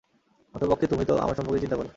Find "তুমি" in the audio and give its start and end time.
0.87-1.05